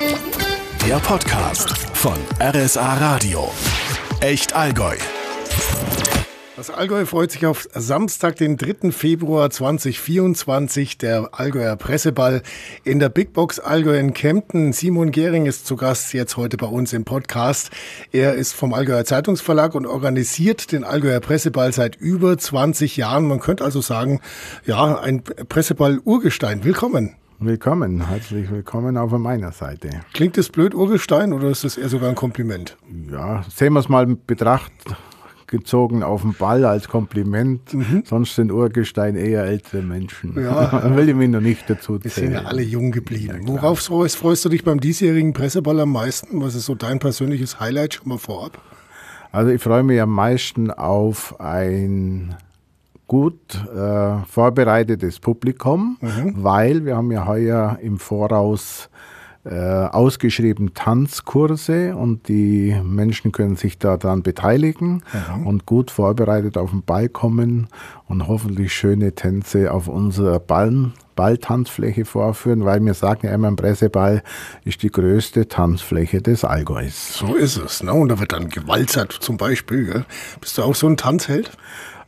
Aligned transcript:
Der 0.00 0.96
Podcast 1.00 1.76
von 1.92 2.14
RSA 2.40 2.94
Radio. 2.94 3.50
Echt 4.20 4.54
Allgäu. 4.54 4.94
Das 6.56 6.70
Allgäu 6.70 7.04
freut 7.04 7.32
sich 7.32 7.44
auf 7.46 7.68
Samstag, 7.74 8.36
den 8.36 8.56
3. 8.56 8.92
Februar 8.92 9.50
2024, 9.50 10.98
der 10.98 11.30
Allgäuer 11.32 11.76
Presseball 11.76 12.42
in 12.84 13.00
der 13.00 13.08
Big 13.08 13.32
Box 13.32 13.58
Allgäu 13.58 13.98
in 13.98 14.14
Kempten. 14.14 14.72
Simon 14.72 15.10
Gehring 15.10 15.46
ist 15.46 15.66
zu 15.66 15.76
Gast 15.76 16.14
jetzt 16.14 16.36
heute 16.36 16.56
bei 16.56 16.66
uns 16.66 16.92
im 16.92 17.04
Podcast. 17.04 17.70
Er 18.12 18.34
ist 18.34 18.52
vom 18.52 18.74
Allgäuer 18.74 19.04
Zeitungsverlag 19.04 19.74
und 19.74 19.86
organisiert 19.86 20.70
den 20.72 20.84
Allgäuer 20.84 21.20
Presseball 21.20 21.72
seit 21.72 21.96
über 21.96 22.38
20 22.38 22.96
Jahren. 22.96 23.26
Man 23.26 23.40
könnte 23.40 23.64
also 23.64 23.80
sagen, 23.80 24.20
ja, 24.64 24.98
ein 24.98 25.22
Presseball-Urgestein. 25.22 26.64
Willkommen. 26.64 27.16
Willkommen, 27.40 28.08
herzlich 28.08 28.50
willkommen 28.50 28.96
auch 28.96 29.10
von 29.10 29.22
meiner 29.22 29.52
Seite. 29.52 29.90
Klingt 30.12 30.36
das 30.36 30.48
blöd, 30.48 30.74
Urgestein, 30.74 31.32
oder 31.32 31.50
ist 31.50 31.62
das 31.62 31.76
eher 31.76 31.88
sogar 31.88 32.08
ein 32.08 32.16
Kompliment? 32.16 32.76
Ja, 33.12 33.44
sehen 33.48 33.74
wir 33.74 33.78
es 33.78 33.88
mal 33.88 34.02
in 34.02 34.18
Betracht 34.26 34.72
gezogen 35.46 36.02
auf 36.02 36.22
den 36.22 36.34
Ball 36.34 36.64
als 36.64 36.88
Kompliment. 36.88 37.72
Mhm. 37.72 38.02
Sonst 38.04 38.34
sind 38.34 38.50
Urgestein 38.50 39.14
eher 39.14 39.44
ältere 39.44 39.82
Menschen. 39.82 40.34
Ja. 40.36 40.96
Will 40.96 41.10
ich 41.10 41.14
mich 41.14 41.28
noch 41.28 41.40
nicht 41.40 41.70
dazu 41.70 41.96
zählen. 42.00 42.02
Wir 42.02 42.10
sind 42.10 42.32
ja 42.32 42.42
alle 42.42 42.62
jung 42.62 42.90
geblieben. 42.90 43.46
Ja, 43.46 43.52
Worauf 43.52 43.78
freust, 43.78 44.16
freust 44.16 44.44
du 44.44 44.48
dich 44.48 44.64
beim 44.64 44.80
diesjährigen 44.80 45.32
Presseball 45.32 45.78
am 45.78 45.92
meisten? 45.92 46.42
Was 46.42 46.56
ist 46.56 46.66
so 46.66 46.74
dein 46.74 46.98
persönliches 46.98 47.60
Highlight 47.60 47.94
schon 47.94 48.08
mal 48.08 48.18
vorab? 48.18 48.60
Also 49.30 49.52
ich 49.52 49.62
freue 49.62 49.84
mich 49.84 50.00
am 50.00 50.10
meisten 50.10 50.72
auf 50.72 51.38
ein 51.40 52.34
gut 53.08 53.56
äh, 53.74 54.22
vorbereitetes 54.28 55.18
Publikum, 55.18 55.98
mhm. 56.00 56.34
weil 56.36 56.84
wir 56.84 56.96
haben 56.96 57.10
ja 57.10 57.26
heuer 57.26 57.78
im 57.82 57.98
Voraus 57.98 58.88
äh, 59.44 59.54
ausgeschrieben 59.54 60.74
Tanzkurse 60.74 61.96
und 61.96 62.28
die 62.28 62.76
Menschen 62.84 63.32
können 63.32 63.56
sich 63.56 63.78
daran 63.78 64.22
beteiligen 64.22 65.02
mhm. 65.38 65.46
und 65.46 65.66
gut 65.66 65.90
vorbereitet 65.90 66.58
auf 66.58 66.70
den 66.70 66.82
Ball 66.82 67.08
kommen 67.08 67.68
und 68.06 68.28
hoffentlich 68.28 68.72
schöne 68.74 69.14
Tänze 69.14 69.72
auf 69.72 69.88
unserer 69.88 70.38
Ball 70.38 70.92
Balltanzfläche 71.16 72.04
vorführen, 72.04 72.64
weil 72.64 72.80
wir 72.84 72.94
sagen 72.94 73.26
ja 73.26 73.34
immer, 73.34 73.48
ein 73.48 73.56
Presseball 73.56 74.22
ist 74.64 74.84
die 74.84 74.90
größte 74.90 75.48
Tanzfläche 75.48 76.22
des 76.22 76.44
Allgäus. 76.44 77.14
So 77.14 77.34
ist 77.34 77.56
es. 77.56 77.82
Ne? 77.82 77.92
Und 77.92 78.10
da 78.10 78.20
wird 78.20 78.30
dann 78.30 78.48
gewalzert 78.48 79.12
zum 79.12 79.36
Beispiel. 79.36 79.86
Gell? 79.86 80.04
Bist 80.40 80.58
du 80.58 80.62
auch 80.62 80.76
so 80.76 80.86
ein 80.86 80.96
Tanzheld? 80.96 81.50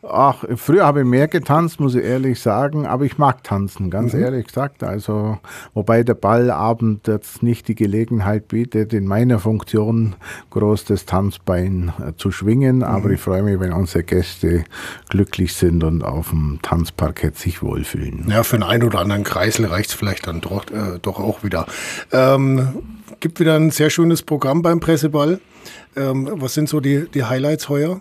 Ach, 0.03 0.45
früher 0.57 0.87
habe 0.87 1.01
ich 1.01 1.07
mehr 1.07 1.29
getanzt, 1.29 1.79
muss 1.79 1.95
ich 1.95 2.03
ehrlich 2.03 2.41
sagen, 2.41 2.87
aber 2.87 3.05
ich 3.05 3.19
mag 3.19 3.45
tanzen, 3.45 3.91
ganz 3.91 4.15
mhm. 4.15 4.23
ehrlich 4.23 4.47
gesagt. 4.47 4.83
Also, 4.83 5.39
wobei 5.75 6.03
der 6.03 6.15
Ballabend 6.15 7.07
jetzt 7.07 7.43
nicht 7.43 7.69
die 7.69 7.75
Gelegenheit 7.75 8.49
bietet, 8.49 8.95
in 8.95 9.07
meiner 9.07 9.39
Funktion 9.39 10.17
groß 10.51 10.87
das 10.87 11.05
Tanzbein 11.05 11.93
äh, 12.01 12.13
zu 12.17 12.31
schwingen, 12.31 12.77
mhm. 12.77 12.83
aber 12.85 13.11
ich 13.11 13.21
freue 13.21 13.43
mich, 13.43 13.61
wenn 13.61 13.73
unsere 13.73 14.03
Gäste 14.03 14.65
glücklich 15.11 15.53
sind 15.55 15.85
und 15.85 16.03
auf 16.03 16.31
dem 16.31 16.61
Tanzparkett 16.63 17.37
sich 17.37 17.63
wohlfühlen. 17.63 18.25
Ja, 18.29 18.43
für 18.43 18.57
den 18.57 18.63
einen 18.63 18.85
oder 18.85 19.01
anderen 19.01 19.25
Kreisel 19.25 19.67
reicht 19.67 19.91
es 19.91 19.95
vielleicht 19.95 20.27
dann 20.27 20.41
doch, 20.41 20.65
äh, 20.71 20.99
doch 21.03 21.21
auch 21.21 21.45
wieder. 21.45 21.67
Ähm, 22.11 22.69
gibt 23.21 23.39
wieder 23.39 23.55
ein 23.55 23.71
sehr 23.71 23.91
schönes 23.91 24.23
Programm 24.23 24.63
beim 24.63 24.81
Presseball. 24.81 25.41
Ähm, 25.95 26.29
was 26.37 26.55
sind 26.55 26.71
so 26.71 26.81
die, 26.81 27.07
die 27.13 27.25
Highlights 27.25 27.69
heuer? 27.69 28.01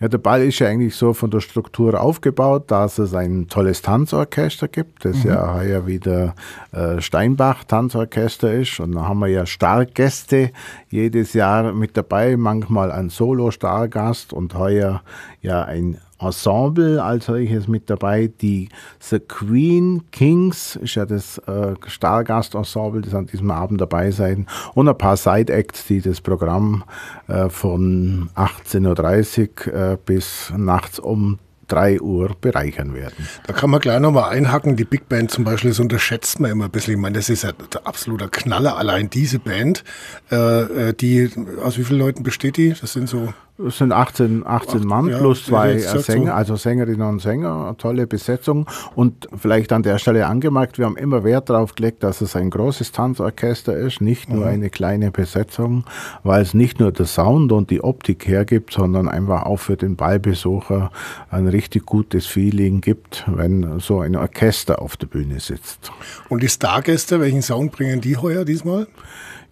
Ja, 0.00 0.08
der 0.08 0.18
Ball 0.18 0.42
ist 0.42 0.58
ja 0.58 0.68
eigentlich 0.68 0.96
so 0.96 1.12
von 1.12 1.30
der 1.30 1.40
Struktur 1.40 2.00
aufgebaut, 2.00 2.70
dass 2.70 2.98
es 2.98 3.14
ein 3.14 3.48
tolles 3.48 3.82
Tanzorchester 3.82 4.68
gibt, 4.68 5.04
das 5.04 5.24
mhm. 5.24 5.30
ja 5.30 5.54
heuer 5.54 5.86
wieder 5.86 6.34
äh, 6.72 7.00
Steinbach 7.00 7.64
Tanzorchester 7.64 8.52
ist. 8.52 8.80
Und 8.80 8.92
dann 8.92 9.08
haben 9.08 9.20
wir 9.20 9.28
ja 9.28 9.46
Stargäste 9.46 10.50
jedes 10.90 11.32
Jahr 11.32 11.72
mit 11.72 11.96
dabei, 11.96 12.36
manchmal 12.36 12.90
ein 12.90 13.08
Solo-Stargast 13.08 14.32
und 14.32 14.54
heuer 14.54 15.02
ja 15.40 15.62
ein 15.62 15.98
Ensemble 16.20 17.02
als 17.02 17.26
solches 17.26 17.68
mit 17.68 17.90
dabei. 17.90 18.30
Die 18.40 18.68
The 19.00 19.20
Queen 19.20 20.02
Kings 20.10 20.76
ist 20.76 20.94
ja 20.94 21.06
das 21.06 21.38
äh, 21.38 21.74
Stargast-Ensemble, 21.86 23.02
das 23.02 23.14
an 23.14 23.26
diesem 23.26 23.50
Abend 23.50 23.80
dabei 23.80 24.10
sein. 24.10 24.46
Und 24.74 24.88
ein 24.88 24.98
paar 24.98 25.16
Side-Acts, 25.16 25.86
die 25.86 26.00
das 26.00 26.20
Programm 26.20 26.84
äh, 27.28 27.48
von 27.48 28.30
18.30 28.36 29.68
Uhr 29.68 29.92
äh, 29.92 29.98
bis 30.04 30.52
nachts 30.56 30.98
um 30.98 31.38
3 31.68 32.00
Uhr 32.00 32.36
bereichern 32.40 32.94
werden. 32.94 33.28
Da 33.46 33.52
kann 33.52 33.70
man 33.70 33.80
gleich 33.80 34.00
nochmal 34.00 34.30
einhacken. 34.30 34.76
Die 34.76 34.84
Big 34.84 35.08
Band 35.08 35.30
zum 35.30 35.44
Beispiel, 35.44 35.70
das 35.70 35.80
unterschätzt 35.80 36.40
man 36.40 36.50
immer 36.50 36.66
ein 36.66 36.70
bisschen. 36.70 36.94
Ich 36.94 37.00
meine, 37.00 37.16
das 37.16 37.28
ist 37.28 37.42
ja 37.42 37.52
der 37.52 37.86
absolute 37.86 38.28
Knaller. 38.28 38.76
Allein 38.76 39.10
diese 39.10 39.38
Band, 39.38 39.84
äh, 40.30 40.88
äh 40.88 40.92
die, 40.92 41.30
aus 41.62 41.78
wie 41.78 41.84
vielen 41.84 42.00
Leuten 42.00 42.22
besteht 42.22 42.56
die? 42.56 42.74
Das 42.78 42.92
sind 42.92 43.08
so 43.08 43.32
es 43.56 43.78
sind 43.78 43.92
18, 43.92 44.44
18 44.44 44.80
Ach, 44.80 44.84
Mann 44.84 45.06
ja, 45.06 45.18
plus 45.18 45.46
zwei 45.46 45.78
Sänger, 45.78 46.26
so. 46.26 46.32
also 46.32 46.56
Sängerinnen 46.56 47.08
und 47.08 47.20
Sänger, 47.20 47.76
tolle 47.78 48.08
Besetzung. 48.08 48.66
Und 48.96 49.28
vielleicht 49.36 49.72
an 49.72 49.84
der 49.84 49.98
Stelle 49.98 50.26
angemerkt, 50.26 50.78
wir 50.78 50.86
haben 50.86 50.96
immer 50.96 51.22
Wert 51.22 51.50
darauf 51.50 51.76
gelegt, 51.76 52.02
dass 52.02 52.20
es 52.20 52.34
ein 52.34 52.50
großes 52.50 52.90
Tanzorchester 52.90 53.76
ist, 53.76 54.00
nicht 54.00 54.28
nur 54.28 54.46
mhm. 54.46 54.50
eine 54.50 54.70
kleine 54.70 55.12
Besetzung, 55.12 55.84
weil 56.24 56.42
es 56.42 56.52
nicht 56.52 56.80
nur 56.80 56.90
der 56.90 57.06
Sound 57.06 57.52
und 57.52 57.70
die 57.70 57.84
Optik 57.84 58.26
hergibt, 58.26 58.72
sondern 58.72 59.08
einfach 59.08 59.44
auch 59.44 59.58
für 59.58 59.76
den 59.76 59.94
Ballbesucher 59.94 60.90
ein 61.30 61.46
richtig 61.46 61.86
gutes 61.86 62.26
Feeling 62.26 62.80
gibt, 62.80 63.24
wenn 63.28 63.78
so 63.78 64.00
ein 64.00 64.16
Orchester 64.16 64.82
auf 64.82 64.96
der 64.96 65.06
Bühne 65.06 65.38
sitzt. 65.38 65.92
Und 66.28 66.42
die 66.42 66.48
Stargäste, 66.48 67.20
welchen 67.20 67.42
Sound 67.42 67.70
bringen 67.70 68.00
die 68.00 68.16
heuer 68.16 68.44
diesmal? 68.44 68.88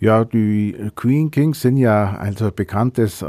Ja, 0.02 0.24
die 0.24 0.74
Queen 0.96 1.30
Kings 1.30 1.60
sind 1.60 1.76
ja 1.76 2.16
also 2.16 2.50
bekanntes 2.50 3.22
äh, 3.22 3.26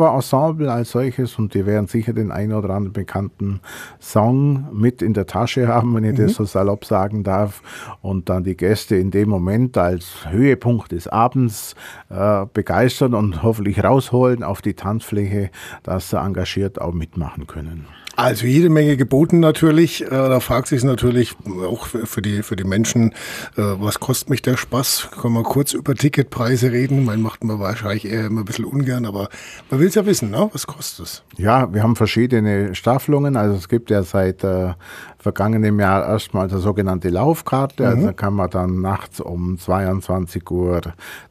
Cover-Ensemble 0.00 0.72
als 0.72 0.92
solches 0.92 1.38
und 1.38 1.52
die 1.52 1.66
werden 1.66 1.86
sicher 1.86 2.14
den 2.14 2.30
einen 2.30 2.54
oder 2.54 2.70
anderen 2.70 2.92
bekannten 2.94 3.60
Song 4.00 4.66
mit 4.72 5.02
in 5.02 5.12
der 5.12 5.26
Tasche 5.26 5.68
haben, 5.68 5.94
wenn 5.94 6.04
ich 6.04 6.18
mhm. 6.18 6.24
das 6.24 6.34
so 6.34 6.44
salopp 6.44 6.86
sagen 6.86 7.22
darf. 7.22 7.62
Und 8.00 8.30
dann 8.30 8.44
die 8.44 8.56
Gäste 8.56 8.96
in 8.96 9.10
dem 9.10 9.28
Moment 9.28 9.76
als 9.76 10.26
Höhepunkt 10.30 10.92
des 10.92 11.06
Abends 11.06 11.74
äh, 12.08 12.46
begeistern 12.52 13.14
und 13.14 13.42
hoffentlich 13.42 13.84
rausholen 13.84 14.42
auf 14.42 14.62
die 14.62 14.74
Tanzfläche, 14.74 15.50
dass 15.82 16.10
sie 16.10 16.18
engagiert 16.18 16.80
auch 16.80 16.94
mitmachen 16.94 17.46
können. 17.46 17.86
Also 18.20 18.46
jede 18.46 18.68
Menge 18.68 18.98
geboten 18.98 19.40
natürlich. 19.40 20.02
Äh, 20.02 20.10
da 20.10 20.40
fragt 20.40 20.68
sich 20.68 20.84
natürlich 20.84 21.34
auch 21.66 21.86
für 21.86 22.20
die, 22.20 22.42
für 22.42 22.54
die 22.54 22.64
Menschen, 22.64 23.12
äh, 23.56 23.62
was 23.62 23.98
kostet 23.98 24.28
mich 24.28 24.42
der 24.42 24.58
Spaß? 24.58 25.08
Können 25.22 25.32
wir 25.32 25.42
kurz 25.42 25.72
über 25.72 25.94
Ticketpreise 25.94 26.70
reden? 26.70 27.06
Man 27.06 27.22
macht 27.22 27.44
man 27.44 27.58
wahrscheinlich 27.60 28.04
eher 28.04 28.26
immer 28.26 28.42
ein 28.42 28.44
bisschen 28.44 28.66
ungern, 28.66 29.06
aber 29.06 29.30
man 29.70 29.80
will 29.80 29.88
es 29.88 29.94
ja 29.94 30.04
wissen, 30.04 30.30
ne? 30.30 30.50
was 30.52 30.66
kostet 30.66 31.06
es? 31.06 31.22
Ja, 31.38 31.72
wir 31.72 31.82
haben 31.82 31.96
verschiedene 31.96 32.74
Staffelungen. 32.74 33.36
Also 33.38 33.56
es 33.56 33.70
gibt 33.70 33.88
ja 33.88 34.02
seit 34.02 34.44
äh, 34.44 34.74
vergangenem 35.20 35.78
Jahr 35.78 36.06
erstmal 36.06 36.48
die 36.48 36.58
sogenannte 36.58 37.10
Laufkarte. 37.10 37.86
Also 37.86 37.96
mhm. 37.96 38.02
Also 38.04 38.16
kann 38.16 38.34
man 38.34 38.50
dann 38.50 38.80
nachts 38.80 39.20
um 39.20 39.58
22 39.58 40.50
Uhr 40.50 40.80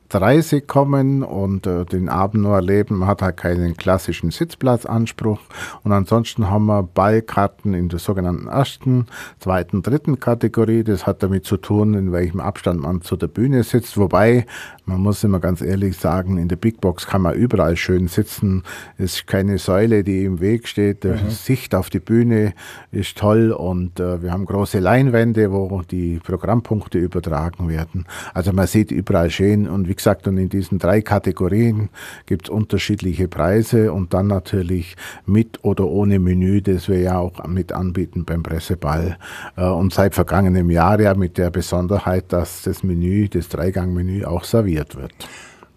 30 0.10 0.68
kommen 0.68 1.24
und 1.24 1.68
äh, 1.68 1.86
den 1.86 2.10
Abend 2.10 2.44
nur 2.44 2.56
erleben. 2.56 2.98
Man 2.98 3.08
hat 3.08 3.22
halt 3.22 3.38
keinen 3.38 3.78
klassischen 3.78 4.32
Sitzplatzanspruch. 4.32 5.40
Und 5.84 5.92
ansonsten 5.92 6.50
haben 6.50 6.66
wir 6.66 6.84
Ballkarten 6.84 7.74
in 7.74 7.90
der 7.90 8.00
sogenannten 8.00 8.48
ersten, 8.48 9.06
zweiten, 9.40 9.84
dritten 9.84 10.20
Kategorie. 10.20 10.84
Das 10.84 11.06
hat 11.06 11.24
damit 11.24 11.46
zu 11.46 11.58
tun, 11.58 11.94
in 11.94 12.12
welchem 12.12 12.40
Abstand 12.40 12.82
man 12.82 13.02
zu 13.02 13.16
der 13.16 13.28
Bühne 13.28 13.64
sitzt. 13.64 13.98
Wobei, 13.98 14.46
man 14.86 15.00
muss 15.00 15.24
immer 15.24 15.40
ganz 15.40 15.62
ehrlich 15.62 15.98
sagen, 15.98 16.38
in 16.38 16.48
der 16.48 16.56
Big 16.56 16.82
Box 16.82 17.06
kann 17.06 17.22
man 17.22 17.36
überall 17.36 17.78
schön 17.78 18.08
sitzen. 18.08 18.64
Es 18.98 19.16
ist 19.16 19.28
keine 19.28 19.60
Säule, 19.60 20.04
die 20.04 20.26
im 20.26 20.40
Weg 20.40 20.68
steht. 20.68 21.04
Die 21.04 21.10
mhm. 21.10 21.30
Sicht 21.30 21.76
auf 21.76 21.90
die 21.90 22.00
Bühne 22.00 22.54
ist 22.92 23.18
toll 23.18 23.52
und 23.52 23.79
äh, 24.00 24.22
wir 24.22 24.32
haben 24.32 24.46
große 24.46 24.80
Leinwände, 24.80 25.52
wo 25.52 25.82
die 25.82 26.20
Programmpunkte 26.24 26.98
übertragen 26.98 27.70
werden. 27.70 28.06
Also 28.34 28.52
man 28.54 28.68
sieht 28.68 28.92
überall 28.92 29.30
schön 29.30 29.68
und 29.68 29.88
wie 29.88 29.96
gesagt, 29.96 30.28
und 30.28 30.38
in 30.38 30.50
diesen 30.50 30.80
drei 30.80 31.02
Kategorien 31.02 31.90
gibt 32.26 32.48
es 32.48 32.50
unterschiedliche 32.50 33.28
Preise 33.28 33.94
und 33.94 34.14
dann 34.14 34.28
natürlich 34.28 34.96
mit 35.26 35.64
oder 35.64 35.86
ohne 35.86 36.20
Menü, 36.20 36.62
das 36.62 36.90
wir 36.90 37.00
ja 37.00 37.18
auch 37.20 37.46
mit 37.48 37.72
anbieten 37.72 38.26
beim 38.26 38.44
Presseball. 38.44 39.18
Äh, 39.56 39.66
und 39.66 39.94
seit 39.94 40.16
vergangenem 40.16 40.70
Jahr 40.70 41.00
ja 41.00 41.14
mit 41.14 41.38
der 41.38 41.50
Besonderheit, 41.50 42.34
dass 42.34 42.64
das 42.64 42.84
Menü, 42.84 43.30
das 43.30 43.50
Dreigangmenü 43.50 44.26
auch 44.26 44.44
serviert 44.44 44.96
wird. 44.96 45.14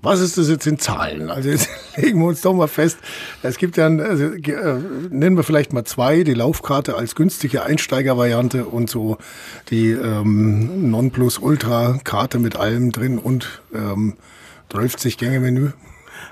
Was 0.03 0.19
ist 0.19 0.37
das 0.37 0.49
jetzt 0.49 0.67
in 0.67 0.81
Zahlen? 0.81 1.31
Also 1.31 1.49
jetzt 1.49 1.69
legen 1.97 2.19
wir 2.19 2.27
uns 2.27 2.41
doch 2.41 2.53
mal 2.53 2.67
fest. 2.67 2.99
Es 3.43 3.57
gibt 3.57 3.77
ja, 3.77 3.87
also, 3.87 4.25
äh, 4.25 4.79
nennen 5.11 5.37
wir 5.37 5.45
vielleicht 5.45 5.73
mal 5.73 5.85
zwei, 5.85 6.25
die 6.25 6.35
Laufkarte 6.35 6.97
als 6.97 7.15
günstige 7.15 7.63
Einsteigervariante 7.63 8.65
und 8.65 8.91
so 8.91 9.19
die 9.71 9.91
ähm, 9.91 10.91
Nonplus 10.91 11.39
Ultra 11.39 12.01
Karte 12.03 12.41
mit 12.41 12.57
allem 12.57 12.91
drin 12.91 13.19
und 13.19 13.63
ähm, 13.73 14.17
12 14.71 15.17
Gänge 15.19 15.41
Menü. 15.41 15.71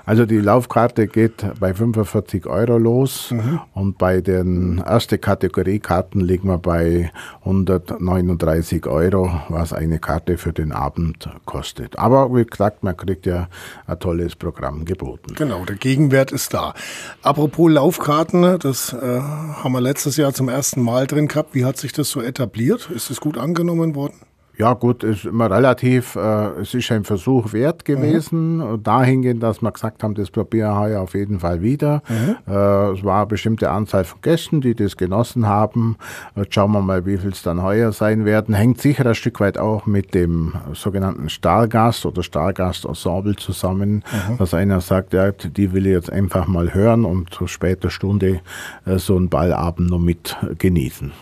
Also 0.05 0.25
die 0.25 0.39
Laufkarte 0.39 1.07
geht 1.07 1.45
bei 1.59 1.73
45 1.73 2.45
Euro 2.47 2.77
los 2.77 3.31
mhm. 3.31 3.59
und 3.73 3.97
bei 3.97 4.21
den 4.21 4.79
ersten 4.79 5.19
Kategoriekarten 5.19 6.21
liegen 6.21 6.47
wir 6.47 6.57
bei 6.57 7.11
139 7.41 8.85
Euro, 8.87 9.31
was 9.49 9.73
eine 9.73 9.99
Karte 9.99 10.37
für 10.37 10.53
den 10.53 10.71
Abend 10.71 11.29
kostet. 11.45 11.97
Aber 11.97 12.33
wie 12.35 12.45
gesagt, 12.45 12.83
man 12.83 12.97
kriegt 12.97 13.25
ja 13.25 13.47
ein 13.87 13.99
tolles 13.99 14.35
Programm 14.35 14.85
geboten. 14.85 15.33
Genau, 15.35 15.65
der 15.65 15.75
Gegenwert 15.75 16.31
ist 16.31 16.53
da. 16.53 16.73
Apropos 17.21 17.71
Laufkarten, 17.71 18.59
das 18.59 18.93
äh, 18.93 19.19
haben 19.19 19.71
wir 19.71 19.81
letztes 19.81 20.17
Jahr 20.17 20.33
zum 20.33 20.49
ersten 20.49 20.81
Mal 20.81 21.07
drin 21.07 21.27
gehabt. 21.27 21.53
Wie 21.53 21.65
hat 21.65 21.77
sich 21.77 21.93
das 21.93 22.09
so 22.09 22.21
etabliert? 22.21 22.89
Ist 22.93 23.09
es 23.09 23.19
gut 23.19 23.37
angenommen 23.37 23.95
worden? 23.95 24.15
Ja, 24.61 24.73
gut, 24.73 25.03
ist 25.03 25.25
immer 25.25 25.49
relativ. 25.49 26.15
Äh, 26.15 26.61
es 26.61 26.75
ist 26.75 26.91
ein 26.91 27.03
Versuch 27.03 27.51
wert 27.51 27.83
gewesen, 27.83 28.57
mhm. 28.57 28.83
dahingehend, 28.83 29.41
dass 29.41 29.63
wir 29.63 29.71
gesagt 29.71 30.03
haben, 30.03 30.13
das 30.13 30.29
probieren 30.29 30.87
wir 30.87 31.01
auf 31.01 31.15
jeden 31.15 31.39
Fall 31.39 31.63
wieder. 31.63 32.03
Mhm. 32.07 32.35
Äh, 32.47 32.91
es 32.91 33.03
war 33.03 33.21
eine 33.21 33.25
bestimmte 33.25 33.71
Anzahl 33.71 34.03
von 34.03 34.21
Gästen, 34.21 34.61
die 34.61 34.75
das 34.75 34.97
genossen 34.97 35.47
haben. 35.47 35.97
Jetzt 36.35 36.53
schauen 36.53 36.73
wir 36.73 36.81
mal, 36.81 37.07
wie 37.07 37.17
viel 37.17 37.31
es 37.31 37.41
dann 37.41 37.63
heuer 37.63 37.91
sein 37.91 38.23
werden. 38.23 38.53
Hängt 38.53 38.79
sicher 38.79 39.03
ein 39.03 39.15
Stück 39.15 39.39
weit 39.39 39.57
auch 39.57 39.87
mit 39.87 40.13
dem 40.13 40.53
sogenannten 40.73 41.29
Stargast 41.29 42.05
oder 42.05 42.21
Stargast-Ensemble 42.21 43.37
zusammen, 43.37 44.03
mhm. 44.29 44.37
dass 44.37 44.53
einer 44.53 44.79
sagt, 44.79 45.13
ja, 45.13 45.31
die 45.31 45.73
will 45.73 45.87
ich 45.87 45.93
jetzt 45.93 46.11
einfach 46.11 46.45
mal 46.45 46.71
hören 46.75 47.03
und 47.03 47.33
zu 47.33 47.47
später 47.47 47.89
Stunde 47.89 48.41
äh, 48.85 48.99
so 48.99 49.17
einen 49.17 49.27
Ballabend 49.27 49.89
noch 49.89 49.97
mit 49.97 50.37
genießen. 50.59 51.13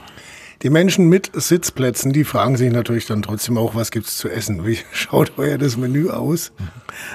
Die 0.61 0.69
Menschen 0.69 1.07
mit 1.07 1.31
Sitzplätzen, 1.33 2.11
die 2.11 2.25
fragen 2.25 2.57
sich 2.57 2.69
natürlich 2.69 3.06
dann 3.06 3.21
trotzdem 3.21 3.57
auch, 3.57 3.75
was 3.75 3.91
gibt's 3.91 4.17
zu 4.17 4.27
essen? 4.27 4.65
Wie 4.65 4.77
schaut 4.91 5.31
euer 5.38 5.57
das 5.57 5.77
Menü 5.77 6.09
aus? 6.09 6.51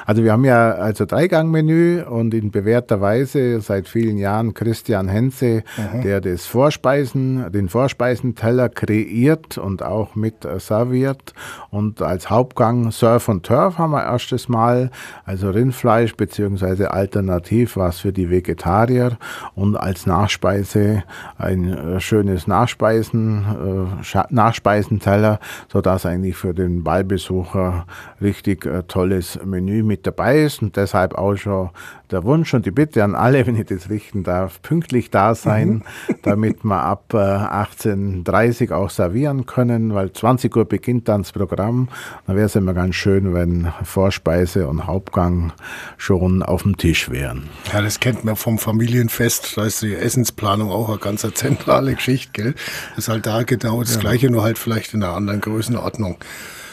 Also 0.06 0.24
wir 0.24 0.32
haben 0.32 0.46
ja 0.46 0.72
also 0.72 1.04
Dreigangmenü 1.04 2.04
und 2.04 2.32
in 2.32 2.50
bewährter 2.50 3.02
Weise 3.02 3.60
seit 3.60 3.86
vielen 3.86 4.16
Jahren 4.16 4.54
Christian 4.54 5.08
Henze, 5.08 5.62
mhm. 5.76 6.00
der 6.00 6.22
das 6.22 6.46
Vorspeisen, 6.46 7.52
den 7.52 7.68
Vorspeisenteller 7.68 8.70
kreiert 8.70 9.58
und 9.58 9.82
auch 9.82 10.14
mit 10.14 10.46
serviert. 10.58 11.34
Und 11.68 12.00
als 12.00 12.30
Hauptgang 12.30 12.92
Surf 12.92 13.28
und 13.28 13.44
Turf 13.44 13.76
haben 13.76 13.90
wir 13.90 14.04
erstes 14.04 14.48
Mal, 14.48 14.90
also 15.26 15.50
Rindfleisch 15.50 16.14
beziehungsweise 16.14 16.92
alternativ 16.92 17.76
was 17.76 18.00
für 18.00 18.12
die 18.12 18.30
Vegetarier 18.30 19.18
und 19.54 19.76
als 19.76 20.06
Nachspeise 20.06 21.04
ein 21.36 21.72
äh, 21.72 22.00
schönes 22.00 22.46
Nachspeisen 22.46 23.33
äh, 23.42 24.22
Nachspeisenteller, 24.30 25.40
sodass 25.72 26.06
eigentlich 26.06 26.36
für 26.36 26.54
den 26.54 26.84
Ballbesucher 26.84 27.86
richtig 28.20 28.66
äh, 28.66 28.82
tolles 28.84 29.38
Menü 29.44 29.82
mit 29.82 30.06
dabei 30.06 30.42
ist 30.42 30.62
und 30.62 30.76
deshalb 30.76 31.14
auch 31.14 31.36
schon 31.36 31.70
der 32.10 32.24
Wunsch 32.24 32.54
und 32.54 32.66
die 32.66 32.70
Bitte 32.70 33.02
an 33.04 33.14
alle, 33.14 33.46
wenn 33.46 33.56
ich 33.56 33.66
das 33.66 33.90
richten 33.90 34.22
darf, 34.22 34.60
pünktlich 34.62 35.10
da 35.10 35.34
sein, 35.34 35.68
mhm. 35.68 36.14
damit 36.22 36.64
wir 36.64 36.82
ab 36.82 37.12
äh, 37.12 37.16
18.30 37.16 38.70
Uhr 38.70 38.76
auch 38.76 38.90
servieren 38.90 39.46
können, 39.46 39.94
weil 39.94 40.12
20 40.12 40.54
Uhr 40.56 40.64
beginnt 40.64 41.08
dann 41.08 41.22
das 41.22 41.32
Programm. 41.32 41.88
Da 42.26 42.34
wäre 42.34 42.46
es 42.46 42.56
immer 42.56 42.74
ganz 42.74 42.94
schön, 42.94 43.34
wenn 43.34 43.72
Vorspeise 43.82 44.68
und 44.68 44.86
Hauptgang 44.86 45.52
schon 45.96 46.42
auf 46.42 46.62
dem 46.62 46.76
Tisch 46.76 47.10
wären. 47.10 47.48
Ja, 47.72 47.82
das 47.82 48.00
kennt 48.00 48.24
man 48.24 48.36
vom 48.36 48.58
Familienfest. 48.58 49.56
Da 49.56 49.64
ist 49.64 49.82
die 49.82 49.94
Essensplanung 49.94 50.70
auch 50.70 50.88
eine 50.88 50.98
ganz 50.98 51.26
zentrale 51.34 51.94
Geschichte. 51.94 52.32
Gell? 52.32 52.54
Das 52.90 53.04
ist 53.04 53.08
halt 53.08 53.26
da 53.26 53.42
genau 53.42 53.80
das 53.80 53.94
ja. 53.94 54.00
Gleiche, 54.00 54.30
nur 54.30 54.42
halt 54.42 54.58
vielleicht 54.58 54.94
in 54.94 55.02
einer 55.02 55.14
anderen 55.14 55.40
Größenordnung. 55.40 56.16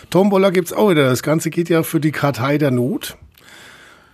Tombola 0.09 0.49
gibt 0.49 0.67
es 0.67 0.73
auch 0.73 0.89
wieder. 0.89 1.05
Das 1.05 1.23
Ganze 1.23 1.49
geht 1.49 1.69
ja 1.69 1.83
für 1.83 1.99
die 1.99 2.11
Kartei 2.11 2.57
der 2.57 2.71
Not. 2.71 3.17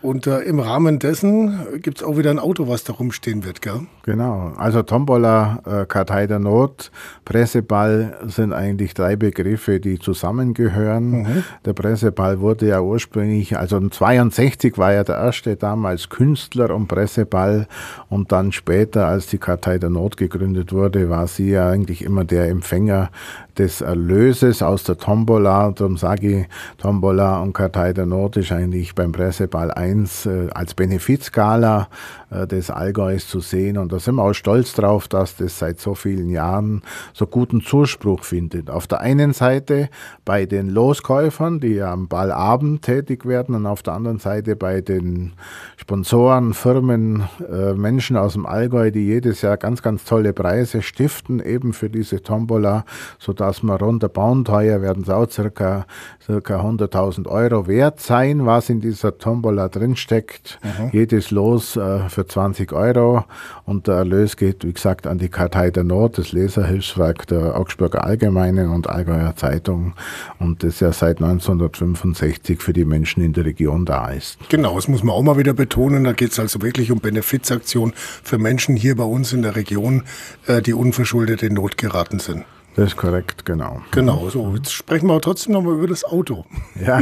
Und 0.02 0.28
äh, 0.28 0.42
im 0.42 0.60
Rahmen 0.60 1.00
dessen 1.00 1.60
gibt 1.82 1.98
es 1.98 2.04
auch 2.04 2.18
wieder 2.18 2.30
ein 2.30 2.38
Auto, 2.38 2.68
was 2.68 2.84
da 2.84 2.94
rumstehen 2.94 3.44
wird, 3.44 3.64
gell? 3.64 3.88
Genau. 4.04 4.54
Also 4.56 4.84
Tombola, 4.84 5.60
äh, 5.66 5.86
Kartei 5.86 6.28
der 6.28 6.38
Not, 6.38 6.92
Presseball 7.26 8.16
sind 8.28 8.54
eigentlich 8.54 8.94
drei 8.94 9.16
Begriffe, 9.16 9.80
die 9.80 9.98
zusammengehören. 9.98 11.10
Mhm. 11.10 11.44
Der 11.66 11.74
Presseball 11.74 12.40
wurde 12.40 12.68
ja 12.68 12.80
ursprünglich, 12.80 13.58
also 13.58 13.80
62 13.80 14.78
war 14.78 14.94
ja 14.94 15.04
der 15.04 15.16
erste 15.16 15.56
damals 15.56 16.10
Künstler 16.10 16.74
und 16.76 16.88
Presseball 16.88 17.68
und 18.08 18.32
dann 18.32 18.52
später, 18.52 19.08
als 19.08 19.28
die 19.28 19.40
Kartei 19.40 19.80
der 19.80 19.90
Not 19.90 20.16
gegründet 20.16 20.72
wurde, 20.72 21.10
war 21.10 21.26
sie 21.26 21.50
ja 21.50 21.70
eigentlich 21.70 22.04
immer 22.04 22.24
der 22.24 22.50
Empfänger 22.50 23.10
des 23.58 23.82
Erlöses 23.82 24.62
aus 24.62 24.84
der 24.84 24.98
Tombola. 24.98 25.72
Darum 25.72 25.98
sage 25.98 26.42
ich, 26.42 26.48
Tombola 26.78 27.42
und 27.42 27.54
Kartei 27.54 27.94
der 27.94 28.06
Not 28.06 28.38
ist 28.38 28.52
eigentlich 28.52 28.96
beim 28.96 29.12
Presseball 29.12 29.72
eins 29.88 30.26
äh, 30.26 30.48
als 30.54 30.74
Benefizgala 30.74 31.88
äh, 32.30 32.46
des 32.46 32.70
Allgäus 32.70 33.28
zu 33.28 33.40
sehen. 33.40 33.78
Und 33.78 33.92
da 33.92 34.00
sind 34.00 34.16
wir 34.16 34.24
auch 34.24 34.34
stolz 34.34 34.74
drauf, 34.74 35.08
dass 35.08 35.38
das 35.38 35.60
seit 35.60 35.80
so 35.80 35.96
vielen 35.96 36.30
Jahren 36.30 36.82
so 37.14 37.26
guten 37.26 37.62
Zuspruch 37.62 38.24
findet. 38.24 38.70
Auf 38.70 38.88
der 38.88 39.02
einen 39.02 39.34
Seite 39.34 39.90
bei 40.26 40.46
den 40.46 40.70
Loskäufern, 40.70 41.60
die 41.60 41.82
am 41.82 42.08
Ballabend 42.08 42.82
tätig 42.82 43.26
werden, 43.26 43.56
und 43.56 43.66
auf 43.66 43.82
der 43.82 43.94
anderen 43.94 44.20
Seite 44.20 44.56
bei 44.56 44.82
den 44.82 45.34
Sponsoren, 45.78 46.54
Firmen, 46.54 47.24
äh, 47.50 47.74
Menschen 47.74 48.18
aus 48.18 48.34
dem 48.34 48.46
Allgäu, 48.46 48.92
die 48.92 49.06
jedes 49.06 49.42
Jahr 49.42 49.58
ganz, 49.58 49.82
ganz 49.82 50.04
tolle 50.04 50.34
Preise 50.34 50.82
stiften, 50.82 51.40
eben 51.40 51.74
für 51.74 51.90
diese 51.90 52.22
Tombola, 52.22 52.84
sodass 53.20 53.64
wir 53.64 53.76
runterbauen. 53.76 54.44
Teuer 54.44 54.82
werden 54.82 55.04
es 55.04 55.10
auch 55.10 55.30
circa, 55.30 55.86
circa 56.22 56.62
100.000 56.62 57.28
Euro 57.28 57.68
wert 57.68 58.02
sein, 58.02 58.46
was 58.46 58.70
in 58.70 58.82
dieser 58.82 59.18
Tombola 59.18 59.70
drinsteckt. 59.78 60.60
Mhm. 60.64 60.90
Jedes 60.92 61.32
Los 61.32 61.76
äh, 61.76 62.10
für 62.10 62.26
20 62.28 62.72
Euro 62.74 63.26
und 63.66 63.88
der 63.88 63.96
Erlös 63.96 64.38
geht, 64.38 64.66
wie 64.66 64.74
gesagt, 64.74 65.08
an 65.08 65.18
die 65.18 65.30
Kartei 65.30 65.72
der 65.72 65.84
Not, 65.84 66.18
das 66.18 66.32
Leserhilfswerk 66.32 67.28
der 67.28 67.58
Augsburger 67.58 68.04
Allgemeinen 68.04 68.70
und 68.70 68.90
Allgäuer 68.90 69.36
Zeitung 69.36 69.94
und 70.40 70.64
das 70.64 70.80
ja 70.80 70.92
seit 70.92 71.22
1965 71.22 72.62
für 72.62 72.74
die 72.74 72.86
Menschen 72.86 73.24
in 73.24 73.34
der 73.34 73.46
Region 73.46 73.86
da 73.86 74.10
ist. 74.10 74.38
Genau, 74.50 74.76
das 74.76 74.88
muss 74.88 75.04
man 75.04 75.16
auch 75.16 75.24
mal 75.24 75.38
wieder 75.38 75.54
betonen. 75.54 76.04
Da 76.04 76.14
geht 76.14 76.32
es 76.32 76.40
also 76.40 76.62
wirklich 76.62 76.92
um 76.92 77.00
Benefizaktion 77.00 77.94
für 77.96 78.38
Menschen 78.38 78.76
hier 78.76 78.96
bei 78.96 79.04
uns 79.04 79.34
in 79.34 79.42
der 79.42 79.56
Region, 79.56 80.04
äh, 80.48 80.62
die 80.62 80.74
unverschuldet 80.74 81.44
in 81.44 81.54
Not 81.54 81.78
geraten 81.78 82.20
sind. 82.20 82.46
Das 82.78 82.90
ist 82.90 82.96
korrekt, 82.96 83.44
genau. 83.44 83.82
Genau, 83.90 84.30
so. 84.30 84.54
Jetzt 84.54 84.72
sprechen 84.72 85.08
wir 85.08 85.20
trotzdem 85.20 85.54
nochmal 85.54 85.74
über 85.74 85.88
das 85.88 86.06
Auto. 86.06 86.46
Ja, 86.86 87.02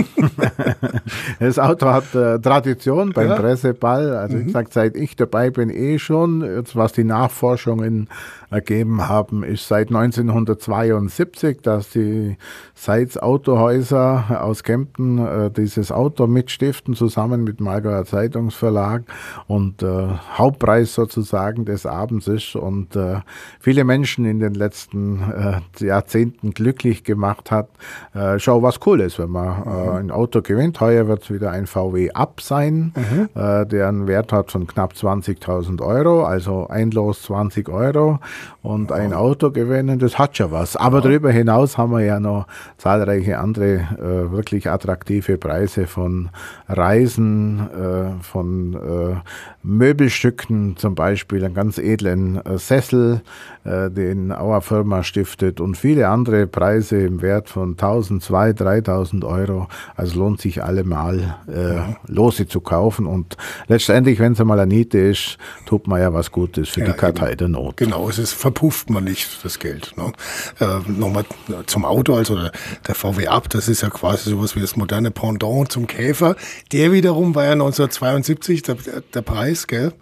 das 1.39 1.60
Auto 1.60 1.88
hat 1.88 2.16
äh, 2.16 2.39
Tradition 2.39 3.12
beim 3.12 3.27
ja. 3.27 3.36
Presseball. 3.36 4.16
Also, 4.16 4.38
mhm. 4.38 4.39
wie 4.39 4.44
gesagt, 4.45 4.72
seit 4.72 4.95
ich 4.95 5.18
dabei 5.18 5.50
bin, 5.50 5.69
eh 5.69 6.00
schon. 6.00 6.42
Jetzt, 6.42 6.77
was 6.77 6.94
die 6.94 7.04
Nachforschungen 7.04 8.07
ergeben 8.50 9.07
haben, 9.07 9.44
ist 9.44 9.68
seit 9.68 9.88
1972, 9.88 11.62
dass 11.62 11.89
die 11.89 12.38
Seitz 12.74 13.18
Autohäuser 13.18 14.42
aus 14.44 14.63
Kempten 14.63 15.18
äh, 15.18 15.51
dieses 15.51 15.92
Auto 15.92 16.27
mitstiften, 16.27 16.94
zusammen 16.94 17.44
mit 17.44 17.59
dem 17.59 17.68
Allgäuer 17.68 18.06
Zeitungsverlag 18.06 19.04
und 19.47 19.81
äh, 19.81 20.07
Hauptpreis 20.33 20.94
sozusagen 20.94 21.66
des 21.66 21.85
Abends 21.85 22.28
ist 22.28 22.56
und 22.56 22.95
äh, 22.95 23.21
viele 23.59 23.83
Menschen 23.83 24.25
in 24.25 24.40
den 24.40 24.54
letzten 24.54 25.21
äh, 25.21 25.85
Jahrzehnten 25.85 26.52
glücklich 26.52 27.04
gemacht 27.04 27.52
hat. 27.52 27.69
Äh, 28.14 28.40
schau, 28.40 28.61
was 28.61 28.80
cool 28.85 29.02
ist, 29.02 29.19
wenn 29.19 29.30
man 29.30 29.64
äh, 29.64 29.69
mhm. 29.69 29.95
ein 29.95 30.11
Auto 30.11 30.42
gewinnt. 30.42 30.80
Heuer 30.80 31.07
wird 31.07 31.23
es 31.23 31.31
wieder 31.31 31.52
ein 31.52 31.68
VW 31.68 32.11
Up 32.11 32.42
sein, 32.42 32.94
mhm. 32.95 33.30
der 33.35 33.87
einen 33.87 34.07
Wert 34.07 34.31
hat 34.31 34.52
von 34.52 34.68
knapp 34.68 34.94
20.000 34.94 35.81
Euro, 35.81 36.23
also 36.23 36.68
ein 36.68 36.92
Los 36.92 37.23
20 37.23 37.69
Euro 37.69 38.19
und 38.61 38.92
ein 38.92 39.13
Auto 39.13 39.51
gewinnen, 39.51 39.99
das 39.99 40.18
hat 40.18 40.37
schon 40.37 40.51
was. 40.51 40.75
Aber 40.75 41.01
darüber 41.01 41.31
hinaus 41.31 41.77
haben 41.77 41.92
wir 41.92 42.04
ja 42.04 42.19
noch 42.19 42.47
zahlreiche 42.77 43.39
andere 43.39 43.75
äh, 43.75 44.31
wirklich 44.31 44.69
attraktive 44.69 45.37
Preise 45.37 45.87
von 45.87 46.30
Reisen, 46.68 47.59
äh, 47.69 48.23
von 48.23 48.73
äh, 48.73 49.15
Möbelstücken, 49.63 50.77
zum 50.77 50.95
Beispiel 50.95 51.44
einen 51.44 51.54
ganz 51.54 51.77
edlen 51.77 52.44
äh, 52.45 52.57
Sessel, 52.57 53.21
äh, 53.63 53.89
den 53.89 54.31
Auer 54.31 54.61
Firma 54.61 55.04
stiftet 55.04 55.59
und 55.59 55.77
viele 55.77 56.07
andere 56.07 56.47
Preise 56.47 57.01
im 57.01 57.21
Wert 57.21 57.49
von 57.49 57.71
1000, 57.71 58.23
2000, 58.23 58.59
3000 58.59 59.23
Euro. 59.23 59.68
Also 59.95 60.19
lohnt 60.19 60.42
sich 60.42 60.63
allemal 60.63 61.37
äh, 61.47 62.11
Lose 62.11 62.47
zu 62.47 62.61
kaufen 62.61 63.06
und 63.06 63.37
letztendlich, 63.68 64.19
wenn 64.19 64.33
es 64.33 64.42
einmal 64.42 64.59
eine 64.59 64.73
Niete 64.73 64.97
ist, 64.97 65.37
tut 65.65 65.87
man 65.87 66.01
ja 66.01 66.13
was 66.13 66.31
Gutes 66.31 66.69
für 66.69 66.81
ja, 66.81 66.87
die 66.87 66.94
Kartei 66.94 67.35
der 67.35 67.47
Not. 67.47 67.77
Genau, 67.77 68.09
es 68.09 68.19
ist 68.19 68.25
das 68.26 68.34
verpufft 68.34 68.90
man 68.90 69.04
nicht, 69.04 69.46
das 69.46 69.60
Geld. 69.60 69.94
Ne? 69.98 70.12
Äh, 70.60 70.80
Nochmal 70.92 71.26
zum 71.68 71.86
Auto, 71.86 72.16
also 72.16 72.36
der, 72.36 72.52
der 72.88 72.96
VW 72.96 73.28
Up, 73.28 73.50
das 73.50 73.68
ist 73.68 73.84
ja 73.84 73.92
quasi 73.92 74.32
sowas 74.32 74.56
wie 74.56 74.62
das 74.62 74.76
moderne 74.76 75.12
Pendant 75.12 75.72
zum 75.72 75.86
Käfer. 75.86 76.36
Der 76.72 76.92
wiederum 76.92 77.36
war 77.36 77.46
ja 77.46 77.52
1972 77.52 78.64
der, 78.64 78.78
der 79.14 79.22
Preis, 79.22 79.68
gell? 79.68 79.94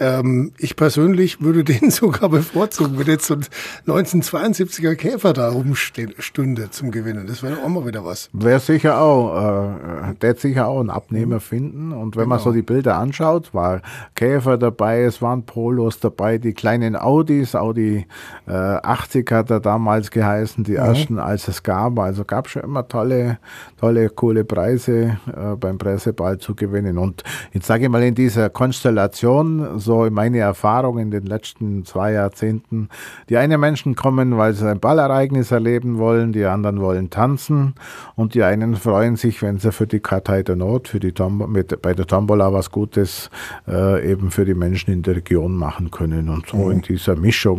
Ähm, 0.00 0.52
ich 0.58 0.74
persönlich 0.74 1.40
würde 1.40 1.62
den 1.72 1.92
sogar 1.92 2.28
bevorzugen, 2.28 2.98
wenn 2.98 3.06
jetzt 3.06 3.26
so 3.26 3.34
ein 3.34 3.46
1972er 3.86 4.96
Käfer 4.96 5.32
da 5.32 5.50
rumstünde 5.50 6.70
zum 6.72 6.90
Gewinnen. 6.90 7.28
Das 7.28 7.44
wäre 7.44 7.62
auch 7.62 7.68
mal 7.68 7.86
wieder 7.86 8.04
was. 8.04 8.30
Wäre 8.32 8.58
sicher 8.58 9.00
auch, 9.00 10.10
äh, 10.10 10.14
der 10.20 10.34
sicher 10.34 10.66
auch 10.66 10.80
einen 10.80 10.90
Abnehmer 10.90 11.36
mhm. 11.36 11.40
finden. 11.40 11.92
Und 11.92 12.16
wenn 12.16 12.24
genau. 12.24 12.34
man 12.34 12.38
so 12.40 12.50
die 12.50 12.62
Bilder 12.62 12.96
anschaut, 12.96 13.54
war 13.54 13.80
Käfer 14.16 14.58
dabei, 14.58 15.02
es 15.02 15.22
waren 15.22 15.44
Polos 15.44 16.00
dabei, 16.00 16.38
die 16.38 16.52
kleinen 16.52 16.96
Audis, 16.96 17.54
Audi 17.60 18.06
äh, 18.46 18.52
80 18.52 19.30
hat 19.30 19.50
er 19.50 19.60
damals 19.60 20.10
geheißen, 20.10 20.64
die 20.64 20.72
mhm. 20.72 20.78
ersten, 20.78 21.18
als 21.18 21.48
es 21.48 21.62
gab. 21.62 21.98
Also 21.98 22.24
gab 22.24 22.48
schon 22.48 22.62
immer 22.62 22.86
tolle, 22.88 23.38
tolle, 23.78 24.08
coole 24.08 24.44
Preise 24.44 25.18
äh, 25.26 25.56
beim 25.58 25.78
Presseball 25.78 26.38
zu 26.38 26.54
gewinnen. 26.54 26.98
Und 26.98 27.22
jetzt 27.52 27.66
sage 27.66 27.84
ich 27.84 27.90
mal 27.90 28.02
in 28.02 28.14
dieser 28.14 28.50
Konstellation, 28.50 29.78
so 29.78 30.08
meine 30.10 30.38
Erfahrung 30.38 30.98
in 30.98 31.10
den 31.10 31.26
letzten 31.26 31.84
zwei 31.84 32.12
Jahrzehnten, 32.12 32.88
die 33.28 33.36
einen 33.36 33.60
Menschen 33.60 33.94
kommen, 33.94 34.36
weil 34.36 34.54
sie 34.54 34.68
ein 34.68 34.80
Ballereignis 34.80 35.50
erleben 35.50 35.98
wollen, 35.98 36.32
die 36.32 36.44
anderen 36.44 36.80
wollen 36.80 37.10
tanzen 37.10 37.74
und 38.16 38.34
die 38.34 38.42
einen 38.42 38.76
freuen 38.76 39.16
sich, 39.16 39.42
wenn 39.42 39.58
sie 39.58 39.72
für 39.72 39.86
die 39.86 40.00
Kartei 40.00 40.42
der 40.42 40.56
Not, 40.56 40.88
für 40.88 41.00
die 41.00 41.12
Tom 41.12 41.50
mit, 41.52 41.80
bei 41.82 41.94
der 41.94 42.06
Tombola 42.06 42.52
was 42.52 42.70
Gutes 42.70 43.30
äh, 43.68 44.10
eben 44.10 44.30
für 44.30 44.44
die 44.44 44.54
Menschen 44.54 44.92
in 44.92 45.02
der 45.02 45.16
Region 45.16 45.54
machen 45.54 45.90
können. 45.90 46.28
Und 46.28 46.48
so 46.48 46.56
mhm. 46.56 46.72
in 46.72 46.82
dieser 46.82 47.16
Mischung 47.16 47.49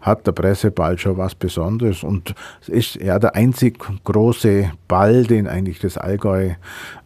hat 0.00 0.26
der 0.26 0.32
Presseball 0.32 0.98
schon 0.98 1.16
was 1.16 1.34
Besonderes 1.34 2.02
und 2.02 2.34
ist 2.66 2.96
ja 2.96 3.18
der 3.18 3.34
einzig 3.34 3.78
große 4.04 4.72
Ball, 4.88 5.24
den 5.24 5.46
eigentlich 5.46 5.78
das 5.78 5.96
Allgäu 5.96 6.50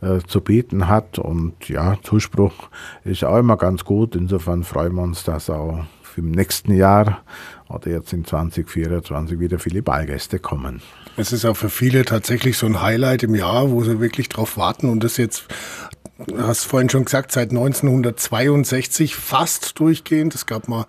äh, 0.00 0.18
zu 0.26 0.40
bieten 0.40 0.88
hat. 0.88 1.18
Und 1.18 1.68
ja, 1.68 1.96
Zuspruch 2.02 2.68
ist 3.04 3.24
auch 3.24 3.38
immer 3.38 3.56
ganz 3.56 3.84
gut. 3.84 4.16
Insofern 4.16 4.64
freuen 4.64 4.94
wir 4.94 5.02
uns, 5.02 5.24
dass 5.24 5.50
auch 5.50 5.84
im 6.16 6.30
nächsten 6.30 6.74
Jahr 6.74 7.22
oder 7.68 7.90
jetzt 7.90 8.12
in 8.12 8.24
2024 8.24 9.38
wieder 9.38 9.58
viele 9.58 9.82
Ballgäste 9.82 10.38
kommen. 10.38 10.80
Es 11.16 11.32
ist 11.32 11.44
auch 11.44 11.56
für 11.56 11.70
viele 11.70 12.04
tatsächlich 12.04 12.58
so 12.58 12.66
ein 12.66 12.82
Highlight 12.82 13.22
im 13.22 13.34
Jahr, 13.34 13.70
wo 13.70 13.82
sie 13.82 14.00
wirklich 14.00 14.28
drauf 14.28 14.56
warten 14.56 14.88
und 14.88 15.02
das 15.02 15.16
jetzt 15.16 15.46
du 16.18 16.38
hast 16.38 16.64
vorhin 16.64 16.88
schon 16.88 17.04
gesagt, 17.04 17.32
seit 17.32 17.50
1962 17.50 19.16
fast 19.16 19.78
durchgehend. 19.78 20.34
Es 20.34 20.46
gab 20.46 20.68
mal 20.68 20.86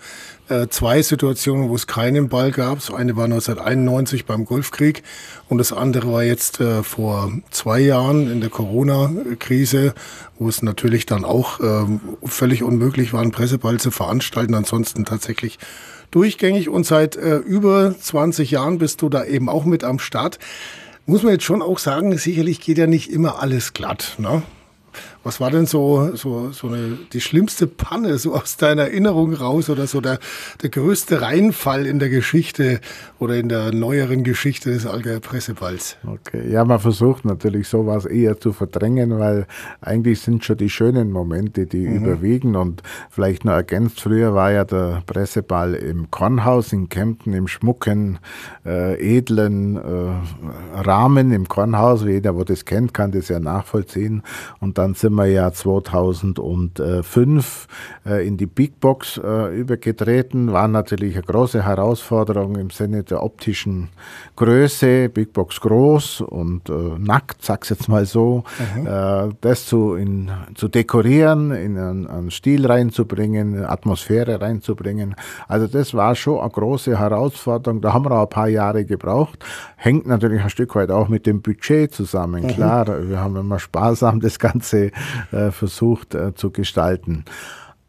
äh, 0.49 0.67
zwei 0.67 1.01
Situationen, 1.01 1.69
wo 1.69 1.75
es 1.75 1.87
keinen 1.87 2.29
Ball 2.29 2.51
gab. 2.51 2.81
So 2.81 2.95
eine 2.95 3.15
war 3.15 3.25
1991 3.25 4.25
beim 4.25 4.45
Golfkrieg 4.45 5.03
und 5.49 5.57
das 5.57 5.73
andere 5.73 6.11
war 6.11 6.23
jetzt 6.23 6.61
äh, 6.61 6.83
vor 6.83 7.31
zwei 7.51 7.79
Jahren 7.79 8.31
in 8.31 8.39
der 8.39 8.49
Corona-Krise, 8.49 9.93
wo 10.39 10.47
es 10.47 10.61
natürlich 10.61 11.05
dann 11.05 11.25
auch 11.25 11.59
äh, 11.59 11.85
völlig 12.23 12.63
unmöglich 12.63 13.11
war, 13.11 13.21
einen 13.21 13.31
Presseball 13.31 13.79
zu 13.79 13.91
veranstalten. 13.91 14.53
Ansonsten 14.53 15.03
tatsächlich 15.03 15.59
durchgängig 16.11 16.69
und 16.69 16.85
seit 16.85 17.17
äh, 17.17 17.37
über 17.37 17.93
20 17.99 18.51
Jahren 18.51 18.77
bist 18.77 19.01
du 19.01 19.09
da 19.09 19.25
eben 19.25 19.49
auch 19.49 19.65
mit 19.65 19.83
am 19.83 19.99
Start. 19.99 20.39
Muss 21.05 21.23
man 21.23 21.33
jetzt 21.33 21.45
schon 21.45 21.61
auch 21.61 21.79
sagen, 21.79 22.17
sicherlich 22.17 22.59
geht 22.61 22.77
ja 22.77 22.87
nicht 22.87 23.11
immer 23.11 23.41
alles 23.41 23.73
glatt. 23.73 24.15
Ne? 24.17 24.41
Was 25.23 25.39
war 25.39 25.51
denn 25.51 25.65
so, 25.65 26.15
so, 26.15 26.51
so 26.51 26.67
eine, 26.67 26.97
die 27.11 27.21
schlimmste 27.21 27.67
Panne 27.67 28.17
so 28.17 28.33
aus 28.33 28.57
deiner 28.57 28.83
Erinnerung 28.83 29.33
raus 29.33 29.69
oder 29.69 29.87
so 29.87 30.01
der, 30.01 30.19
der 30.61 30.69
größte 30.69 31.21
Reinfall 31.21 31.85
in 31.85 31.99
der 31.99 32.09
Geschichte 32.09 32.79
oder 33.19 33.35
in 33.35 33.49
der 33.49 33.73
neueren 33.73 34.23
Geschichte 34.23 34.71
des 34.71 34.85
Allgäuer 34.85 35.19
Presseballs? 35.19 35.97
Okay, 36.05 36.49
ja, 36.49 36.63
man 36.63 36.79
versucht 36.79 37.25
natürlich 37.25 37.67
sowas 37.67 38.05
eher 38.05 38.39
zu 38.39 38.53
verdrängen, 38.53 39.19
weil 39.19 39.47
eigentlich 39.81 40.21
sind 40.21 40.45
schon 40.45 40.57
die 40.57 40.69
schönen 40.69 41.11
Momente, 41.11 41.65
die 41.65 41.87
mhm. 41.87 41.97
überwiegen 41.97 42.55
und 42.55 42.83
vielleicht 43.09 43.45
noch 43.45 43.53
ergänzt, 43.53 44.01
früher 44.01 44.33
war 44.33 44.51
ja 44.51 44.63
der 44.63 45.03
Presseball 45.05 45.73
im 45.73 46.09
Kornhaus 46.11 46.73
in 46.73 46.89
Kempten 46.89 47.33
im 47.33 47.47
schmucken, 47.47 48.19
äh, 48.65 49.17
edlen 49.17 49.77
äh, 49.77 50.79
Rahmen 50.79 51.31
im 51.31 51.47
Kornhaus. 51.47 52.03
Jeder, 52.03 52.35
wo 52.35 52.43
das 52.43 52.65
kennt, 52.65 52.93
kann 52.93 53.11
das 53.11 53.29
ja 53.29 53.39
nachvollziehen 53.39 54.23
und 54.59 54.77
dann 54.77 54.93
sind 54.93 55.06
wir 55.15 55.27
ja 55.27 55.51
2005 55.51 57.67
äh, 58.05 58.27
in 58.27 58.37
die 58.37 58.45
Big 58.45 58.79
Box 58.79 59.19
äh, 59.23 59.57
übergetreten. 59.57 60.53
War 60.53 60.67
natürlich 60.67 61.15
eine 61.15 61.23
große 61.23 61.65
Herausforderung 61.65 62.55
im 62.55 62.69
Sinne 62.69 63.03
der 63.03 63.23
optischen 63.23 63.89
Größe. 64.35 65.09
Big 65.09 65.33
Box 65.33 65.61
groß 65.61 66.21
und 66.21 66.69
äh, 66.69 66.73
nackt, 66.97 67.43
sag's 67.43 67.69
jetzt 67.69 67.89
mal 67.89 68.05
so. 68.05 68.43
Mhm. 68.75 68.87
Äh, 68.87 69.29
das 69.41 69.65
zu, 69.65 69.95
in, 69.95 70.31
zu 70.55 70.67
dekorieren, 70.67 71.51
in 71.51 71.77
einen, 71.77 72.07
einen 72.07 72.31
Stil 72.31 72.65
reinzubringen, 72.65 73.65
Atmosphäre 73.65 74.41
reinzubringen. 74.41 75.15
Also 75.47 75.67
das 75.67 75.93
war 75.93 76.15
schon 76.15 76.39
eine 76.39 76.49
große 76.49 76.97
Herausforderung. 76.97 77.81
Da 77.81 77.93
haben 77.93 78.05
wir 78.05 78.11
auch 78.11 78.23
ein 78.23 78.29
paar 78.29 78.47
Jahre 78.47 78.85
gebraucht. 78.85 79.43
Hängt 79.75 80.07
natürlich 80.07 80.41
ein 80.41 80.49
Stück 80.49 80.75
weit 80.75 80.91
auch 80.91 81.07
mit 81.07 81.25
dem 81.25 81.41
Budget 81.41 81.93
zusammen. 81.93 82.43
Mhm. 82.43 82.47
Klar, 82.47 83.09
wir 83.09 83.19
haben 83.19 83.35
immer 83.35 83.59
sparsam 83.59 84.19
das 84.19 84.39
Ganze 84.39 84.91
versucht 85.51 86.15
äh, 86.15 86.33
zu 86.33 86.51
gestalten. 86.51 87.25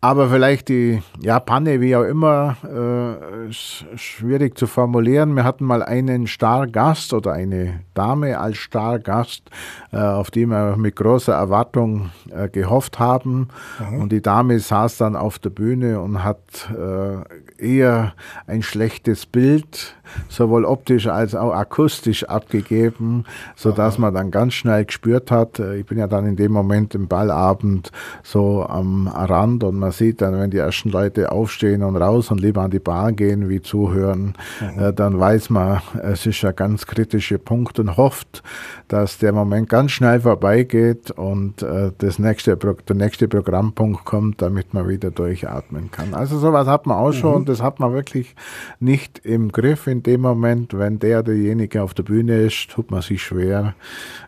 Aber 0.01 0.29
vielleicht 0.29 0.69
die 0.69 1.03
ja, 1.21 1.41
Panne, 1.41 1.81
wie 1.81 1.97
auch 1.97 2.05
immer, 2.05 2.57
äh, 2.63 3.53
schwierig 3.53 4.57
zu 4.57 4.69
formulieren. 4.69 5.35
Wir 5.35 5.43
hatten 5.43 5.65
mal 5.65 5.83
einen 5.83 6.29
Stargast 6.29 7.13
oder 7.13 7.33
eine 7.33 7.81
Dame 7.95 8.39
als 8.39 8.59
Stargast, 8.59 9.51
äh, 9.93 9.97
auf 9.97 10.31
die 10.31 10.47
wir 10.47 10.77
mit 10.77 10.95
großer 10.95 11.35
Erwartung 11.35 12.11
äh, 12.31 12.49
gehofft 12.49 13.01
haben. 13.01 13.49
Mhm. 13.91 14.03
Und 14.03 14.13
die 14.13 14.23
Dame 14.23 14.61
saß 14.61 14.99
dann 14.99 15.17
auf 15.17 15.41
der 15.41 15.51
Bühne 15.51 16.01
und 16.01 16.23
hat 16.23 16.71
äh, 16.71 17.25
eher 17.59 18.15
ein 18.47 18.63
schlechtes 18.63 19.27
Bild 19.27 19.97
sowohl 20.29 20.65
optisch 20.65 21.07
als 21.07 21.35
auch 21.35 21.53
akustisch 21.53 22.25
abgegeben, 22.25 23.25
sodass 23.57 23.95
Aha. 23.95 24.03
man 24.03 24.15
dann 24.15 24.31
ganz 24.31 24.55
schnell 24.55 24.85
gespürt 24.85 25.31
hat, 25.31 25.59
äh, 25.59 25.77
ich 25.77 25.87
bin 25.87 25.99
ja 25.99 26.07
dann 26.07 26.27
in 26.27 26.37
dem 26.37 26.53
Moment 26.53 26.95
im 26.95 27.09
Ballabend 27.09 27.91
so 28.23 28.65
am 28.65 29.09
Rand 29.09 29.65
und 29.65 29.77
man 29.77 29.88
sieht 29.93 30.23
dann, 30.23 30.39
wenn 30.39 30.51
die 30.51 30.59
ersten 30.59 30.89
Leute 30.89 31.31
aufstehen 31.31 31.83
und 31.83 31.97
raus 31.97 32.31
und 32.31 32.41
lieber 32.41 32.63
an 32.63 32.71
die 32.71 32.79
Bar 32.79 33.13
gehen, 33.13 33.49
wie 33.49 33.61
zuhören, 33.61 34.35
mhm. 34.61 34.79
Äh, 34.79 34.93
dann 34.93 35.19
weiß 35.19 35.51
man, 35.51 35.81
es 36.03 36.25
ist 36.27 36.45
ein 36.45 36.57
ganz 36.57 36.87
kritischer 36.87 37.39
Punkt 37.39 37.79
und 37.79 37.97
hofft, 37.97 38.43
dass 38.89 39.19
der 39.19 39.33
Moment 39.33 39.69
ganz 39.69 39.93
schnell 39.93 40.21
vorbeigeht 40.21 41.11
und 41.11 41.63
äh, 41.63 41.93
das 41.99 42.19
nächste, 42.19 42.57
der 42.57 42.97
nächste 42.97 43.29
Programmpunkt 43.29 44.05
kommt, 44.05 44.41
damit 44.41 44.73
man 44.73 44.89
wieder 44.89 45.11
durchatmen 45.11 45.91
kann. 45.91 46.15
Also 46.15 46.39
sowas 46.39 46.67
hat 46.67 46.87
man 46.87 46.97
auch 46.97 47.13
schon 47.13 47.31
mhm. 47.31 47.37
und 47.37 47.49
das 47.49 47.63
hat 47.63 47.81
man 47.81 47.93
wirklich 47.93 48.35
nicht 48.81 49.19
im 49.25 49.53
Griff 49.53 49.87
in 49.87 49.99
in 49.99 50.03
dem 50.05 50.21
Moment, 50.21 50.79
wenn 50.79 51.01
der 51.01 51.25
derjenige 51.25 51.83
auf 51.83 51.93
der 51.93 52.05
Bühne 52.05 52.43
ist, 52.43 52.71
tut 52.71 52.93
man 52.93 53.03
sich 53.03 53.21
schwer, 53.21 53.75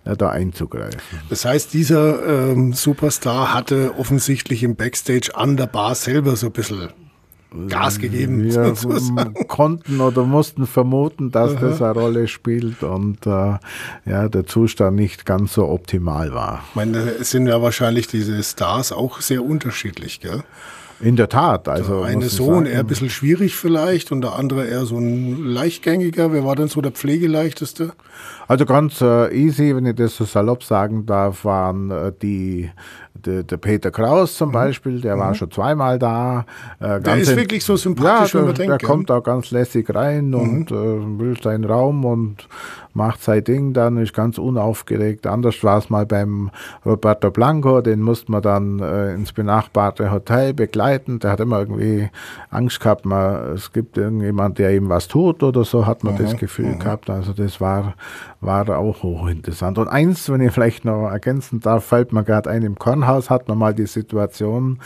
äh, 0.04 0.16
da 0.16 0.30
einzugreifen. 0.30 1.00
Das 1.28 1.44
heißt, 1.44 1.72
dieser 1.72 2.50
ähm, 2.50 2.72
Superstar 2.72 3.54
hatte 3.54 3.94
offensichtlich 3.96 4.64
im 4.64 4.74
Backstage 4.74 5.30
an 5.34 5.50
der 5.57 5.66
Bar 5.66 5.95
selber 5.95 6.37
so 6.37 6.47
ein 6.47 6.52
bisschen 6.52 6.90
Gas 7.69 7.99
gegeben. 7.99 8.45
Wir 8.45 8.75
konnten 9.49 10.00
oder 10.00 10.25
mussten 10.25 10.66
vermuten, 10.66 11.33
dass 11.33 11.57
Aha. 11.57 11.61
das 11.61 11.83
eine 11.83 11.92
Rolle 11.92 12.28
spielt 12.28 12.83
und 12.85 13.26
äh, 13.26 13.59
ja, 14.07 14.28
der 14.28 14.47
Zustand 14.47 14.97
nicht 14.97 15.26
ganz 15.26 15.54
so 15.54 15.69
optimal 15.69 16.33
war. 16.33 16.62
Ich 16.71 16.76
meine, 16.76 16.99
es 16.99 17.30
sind 17.30 17.49
ja 17.49 17.61
wahrscheinlich 17.61 18.07
diese 18.07 18.40
Stars 18.42 18.92
auch 18.92 19.21
sehr 19.21 19.45
unterschiedlich, 19.45 20.21
gell? 20.21 20.45
In 21.00 21.16
der 21.16 21.30
Tat. 21.30 21.66
Also 21.66 22.00
der 22.00 22.11
eine 22.11 22.28
Sohn 22.28 22.66
eher 22.66 22.80
ein 22.80 22.87
bisschen 22.87 23.09
schwierig 23.09 23.57
vielleicht 23.57 24.12
und 24.12 24.21
der 24.21 24.35
andere 24.35 24.66
eher 24.66 24.85
so 24.85 24.99
ein 24.99 25.45
leichtgängiger. 25.45 26.33
Wer 26.33 26.45
war 26.45 26.57
denn 26.57 26.69
so 26.69 26.83
der 26.83 26.92
Pflegeleichteste? 26.92 27.92
Also 28.50 28.66
ganz 28.66 29.00
äh, 29.00 29.33
easy, 29.33 29.76
wenn 29.76 29.87
ich 29.87 29.95
das 29.95 30.16
so 30.16 30.25
salopp 30.25 30.64
sagen 30.64 31.07
darf, 31.07 31.45
waren 31.45 31.92
äh, 31.92 32.12
die 32.21 32.69
der, 33.14 33.42
Peter 33.59 33.90
Kraus 33.90 34.37
zum 34.37 34.49
mhm. 34.49 34.54
Beispiel, 34.54 35.00
der 35.00 35.16
mhm. 35.16 35.21
war 35.21 35.35
schon 35.35 35.50
zweimal 35.50 35.99
da. 35.99 36.45
Äh, 36.80 37.00
der 37.00 37.16
ist 37.16 37.37
wirklich 37.37 37.64
so 37.64 37.76
sympathisch, 37.76 38.35
ja, 38.35 38.42
der, 38.42 38.66
der 38.66 38.78
kommt 38.78 39.11
auch 39.11 39.23
ganz 39.23 39.50
lässig 39.50 39.95
rein 39.95 40.28
mhm. 40.28 40.35
und 40.35 40.71
äh, 40.71 40.75
will 40.75 41.37
seinen 41.40 41.64
Raum 41.64 42.04
und 42.04 42.49
macht 42.92 43.23
sein 43.23 43.45
Ding 43.45 43.73
dann, 43.73 43.97
ist 43.99 44.14
ganz 44.14 44.38
unaufgeregt. 44.38 45.26
Anders 45.26 45.62
war 45.62 45.78
es 45.78 45.90
mal 45.90 46.07
beim 46.07 46.50
Roberto 46.85 47.30
Blanco, 47.30 47.80
den 47.80 48.00
musste 48.00 48.33
man 48.33 48.42
dann 48.42 48.80
äh, 48.80 49.14
ins 49.14 49.33
benachbarte 49.33 50.11
Hotel 50.11 50.54
begleiten. 50.54 51.21
Der 51.21 51.33
hat 51.33 51.40
immer 51.40 51.61
irgendwie 51.61 52.09
Angst 52.50 52.80
gehabt, 52.80 53.07
man, 53.07 53.54
es 53.54 53.73
gibt 53.73 53.97
irgendjemand, 53.97 54.59
der 54.59 54.75
ihm 54.75 54.88
was 54.88 55.07
tut 55.07 55.42
oder 55.42 55.64
so, 55.64 55.87
hat 55.87 56.02
man 56.02 56.14
mhm. 56.14 56.19
das 56.19 56.37
Gefühl 56.37 56.75
mhm. 56.75 56.78
gehabt. 56.80 57.11
Also 57.11 57.33
das 57.33 57.61
war, 57.61 57.95
war 58.40 58.78
auch 58.78 59.02
hochinteressant. 59.02 59.76
Und 59.76 59.88
eins, 59.88 60.30
wenn 60.30 60.40
ich 60.40 60.52
vielleicht 60.52 60.87
noch 60.87 61.09
ergänzen 61.11 61.61
darf, 61.61 61.85
fällt 61.85 62.12
mir 62.12 62.25
gerade 62.25 62.49
ein, 62.49 62.62
im 62.62 62.78
Kornhaus 62.78 63.28
hat 63.28 63.49
man 63.49 63.59
mal 63.59 63.75
die 63.75 63.87
Situation, 63.87 64.78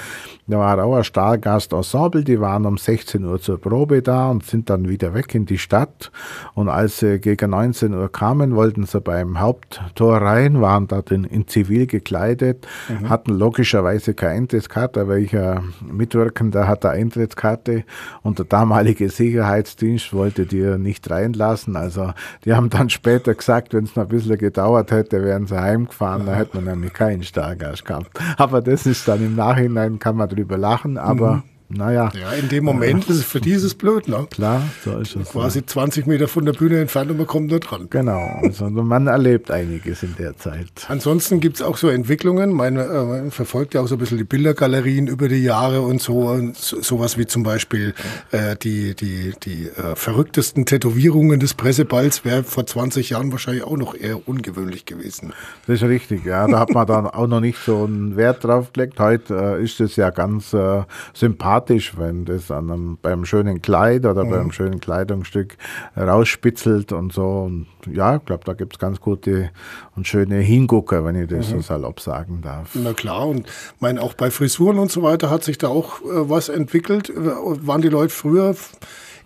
da 0.49 0.58
war 0.58 0.84
auch 0.84 0.96
ein 0.96 1.04
Stahlgast-Ensemble, 1.04 2.25
die 2.25 2.40
waren 2.40 2.66
um 2.66 2.76
16 2.76 3.25
Uhr 3.25 3.40
zur 3.40 3.61
Probe 3.61 4.02
da 4.02 4.28
und 4.28 4.44
sind 4.44 4.70
dann 4.70 4.88
wieder 4.88 5.14
weg 5.14 5.34
in 5.37 5.46
die 5.46 5.58
Stadt. 5.58 6.11
Und 6.54 6.68
als 6.68 6.99
sie 6.99 7.20
gegen 7.20 7.50
19 7.50 7.94
Uhr 7.94 8.11
kamen, 8.11 8.56
wollten 8.56 8.87
sie 8.87 9.00
beim 9.00 9.38
Haupttor 9.38 10.16
rein, 10.16 10.61
waren 10.61 10.88
dort 10.88 11.12
in, 11.12 11.23
in 11.23 11.46
Zivil 11.46 11.87
gekleidet, 11.87 12.66
mhm. 12.88 13.08
hatten 13.08 13.32
logischerweise 13.32 14.14
keine 14.14 14.34
Eintrittskarte, 14.34 15.06
welcher 15.06 15.62
Mitwirkender 15.80 16.66
hat 16.66 16.84
eine 16.84 16.94
Eintrittskarte 16.94 17.84
und 18.23 18.38
der 18.40 18.46
damalige 18.46 19.08
Sicherheitsdienst 19.08 20.12
wollte 20.12 20.44
die 20.44 20.76
nicht 20.78 21.08
reinlassen. 21.08 21.76
Also 21.76 22.12
die 22.44 22.52
haben 22.52 22.68
dann 22.68 22.90
später 22.90 23.32
gesagt, 23.32 23.43
wenn 23.48 23.84
es 23.84 23.96
noch 23.96 24.04
ein 24.04 24.08
bisschen 24.08 24.38
gedauert 24.38 24.90
hätte, 24.90 25.22
wären 25.22 25.46
sie 25.46 25.60
heimgefahren, 25.60 26.26
da 26.26 26.34
hätte 26.34 26.56
man 26.56 26.64
nämlich 26.64 26.92
keinen 26.92 27.22
Stargast 27.22 27.84
gehabt. 27.84 28.10
Aber 28.36 28.60
das 28.60 28.86
ist 28.86 29.06
dann 29.08 29.24
im 29.24 29.36
Nachhinein, 29.36 29.98
kann 29.98 30.16
man 30.16 30.28
drüber 30.28 30.58
lachen, 30.58 30.98
aber 30.98 31.36
mhm 31.36 31.53
naja. 31.68 32.11
Ja, 32.18 32.33
in 32.33 32.49
dem 32.49 32.64
Moment 32.64 33.09
ist 33.09 33.16
es 33.16 33.25
für 33.25 33.40
dieses 33.40 33.75
blöd, 33.75 34.09
ne? 34.09 34.26
Klar, 34.30 34.62
so 34.85 34.99
ist 34.99 35.16
es. 35.16 35.30
Quasi 35.30 35.61
ja. 35.61 35.66
20 35.66 36.06
Meter 36.06 36.28
von 36.28 36.44
der 36.44 36.52
Bühne 36.52 36.80
entfernt 36.80 37.11
und 37.11 37.16
man 37.16 37.26
kommt 37.26 37.50
nur 37.50 37.61
dran. 37.61 37.88
Genau, 37.90 38.38
also 38.42 38.66
man 38.71 39.06
erlebt 39.06 39.50
einiges 39.50 40.02
in 40.02 40.14
der 40.16 40.37
Zeit. 40.37 40.87
Ansonsten 40.88 41.40
gibt 41.40 41.56
es 41.56 41.62
auch 41.62 41.76
so 41.76 41.88
Entwicklungen. 41.88 42.52
Man 42.52 42.76
äh, 42.76 43.30
verfolgt 43.30 43.75
ja 43.75 43.80
auch 43.80 43.88
so 43.88 43.97
ein 43.97 43.99
bisschen 43.99 44.18
die 44.18 44.25
Bildergalerien 44.25 45.06
über 45.06 45.28
die 45.28 45.42
Jahre 45.42 45.80
und 45.80 46.00
so. 46.00 46.28
Und 46.28 46.56
so 46.56 46.80
sowas 46.83 47.18
wie 47.18 47.26
zum 47.26 47.42
Beispiel 47.42 47.94
äh, 48.30 48.56
die, 48.56 48.94
die, 48.94 49.35
die 49.42 49.66
äh, 49.66 49.97
verrücktesten 49.97 50.66
Tätowierungen 50.66 51.40
des 51.40 51.54
Presseballs 51.54 52.25
wäre 52.25 52.44
vor 52.44 52.66
20 52.66 53.11
Jahren 53.11 53.33
wahrscheinlich 53.33 53.64
auch 53.64 53.76
noch 53.76 53.97
eher 53.97 54.28
ungewöhnlich 54.28 54.85
gewesen. 54.85 55.33
Das 55.66 55.83
ist 55.83 55.88
richtig, 55.88 56.25
ja. 56.25 56.47
Da 56.47 56.61
hat 56.61 56.71
man 56.71 56.87
dann 56.87 57.06
auch 57.06 57.26
noch 57.26 57.40
nicht 57.40 57.59
so 57.59 57.85
einen 57.85 58.16
Wert 58.16 58.44
drauf 58.44 58.73
gelegt. 58.73 59.00
Heute 59.00 59.59
äh, 59.59 59.64
ist 59.64 59.80
es 59.80 59.97
ja 59.97 60.11
ganz 60.11 60.52
äh, 60.52 60.83
sympathisch 61.14 61.63
sympathisch, 61.64 61.94
wenn 61.97 62.25
das 62.25 62.50
an 62.50 62.71
einem, 62.71 62.99
beim 63.00 63.25
schönen 63.25 63.62
Kleid 63.62 64.04
oder 64.06 64.25
mhm. 64.25 64.30
beim 64.30 64.52
schönen 64.52 64.80
Kleidungsstück 64.80 65.56
rausspitzelt 65.97 66.92
und 66.92 67.12
so. 67.12 67.25
Und 67.25 67.66
ja, 67.92 68.16
ich 68.16 68.25
glaube, 68.25 68.44
da 68.44 68.52
gibt 68.52 68.75
es 68.75 68.78
ganz 68.78 69.00
gute 69.00 69.50
und 69.97 70.06
schöne 70.06 70.37
Hingucker, 70.37 71.04
wenn 71.04 71.16
ich 71.21 71.28
das 71.28 71.49
mhm. 71.49 71.56
so 71.56 71.61
salopp 71.61 72.00
sagen 72.00 72.40
darf. 72.42 72.71
Na 72.75 72.92
klar, 72.92 73.28
und 73.28 73.47
mein, 73.80 73.99
auch 73.99 74.14
bei 74.14 74.30
Frisuren 74.30 74.78
und 74.78 74.90
so 74.90 75.02
weiter 75.02 75.30
hat 75.30 75.44
sich 75.44 75.59
da 75.59 75.68
auch 75.68 76.00
äh, 76.02 76.28
was 76.28 76.49
entwickelt. 76.49 77.12
Waren 77.14 77.83
die 77.83 77.88
Leute 77.88 78.12
früher 78.12 78.54